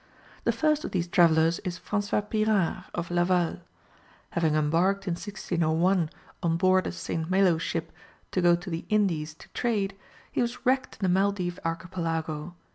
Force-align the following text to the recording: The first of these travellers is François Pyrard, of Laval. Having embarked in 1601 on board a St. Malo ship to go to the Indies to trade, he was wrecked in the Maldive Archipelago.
The 0.45 0.51
first 0.51 0.83
of 0.83 0.89
these 0.89 1.07
travellers 1.07 1.59
is 1.59 1.77
François 1.79 2.27
Pyrard, 2.27 2.85
of 2.95 3.11
Laval. 3.11 3.59
Having 4.31 4.55
embarked 4.55 5.05
in 5.07 5.11
1601 5.11 6.09
on 6.41 6.57
board 6.57 6.87
a 6.87 6.91
St. 6.91 7.29
Malo 7.29 7.59
ship 7.59 7.91
to 8.31 8.41
go 8.41 8.55
to 8.55 8.71
the 8.71 8.83
Indies 8.89 9.35
to 9.35 9.47
trade, 9.49 9.95
he 10.31 10.41
was 10.41 10.65
wrecked 10.65 10.97
in 10.99 11.13
the 11.13 11.19
Maldive 11.19 11.59
Archipelago. 11.63 12.55